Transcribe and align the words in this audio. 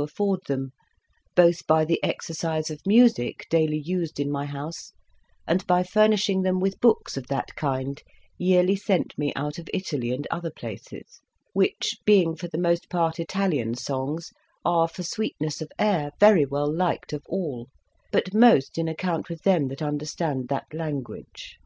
afford 0.00 0.38
them, 0.46 0.70
both 1.34 1.66
by 1.66 1.84
the 1.84 2.00
exercise 2.04 2.70
of 2.70 2.78
music 2.86 3.44
daily 3.50 3.80
used 3.84 4.20
in 4.20 4.30
my 4.30 4.46
house, 4.46 4.92
and 5.44 5.66
by 5.66 5.82
furnishing 5.82 6.42
them 6.42 6.60
with 6.60 6.78
books 6.78 7.16
of 7.16 7.26
that 7.26 7.52
kind 7.56 8.04
yearly 8.38 8.76
sent 8.76 9.12
me 9.18 9.32
out 9.34 9.58
of 9.58 9.68
Italy 9.74 10.12
and 10.12 10.24
other 10.30 10.52
places; 10.52 11.20
which, 11.52 11.96
being 12.04 12.36
for 12.36 12.46
the 12.46 12.56
most 12.60 12.88
part 12.88 13.18
Italian 13.18 13.74
songs, 13.74 14.30
are 14.64 14.86
for 14.86 15.02
sweetness 15.02 15.60
of 15.60 15.72
air 15.80 16.12
very 16.20 16.46
well 16.46 16.72
liked 16.72 17.12
of 17.12 17.24
all, 17.28 17.66
but 18.12 18.32
most 18.32 18.78
in 18.78 18.86
account 18.86 19.28
with 19.28 19.42
them 19.42 19.66
that 19.66 19.82
understand 19.82 20.46
that 20.48 20.72
language. 20.72 21.56